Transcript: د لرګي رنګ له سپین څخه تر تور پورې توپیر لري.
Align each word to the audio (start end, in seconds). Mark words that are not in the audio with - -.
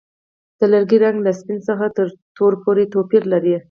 د 0.59 0.61
لرګي 0.73 0.97
رنګ 1.03 1.17
له 1.25 1.31
سپین 1.39 1.59
څخه 1.67 1.85
تر 1.97 2.07
تور 2.35 2.53
پورې 2.63 2.83
توپیر 2.93 3.23
لري. 3.33 3.53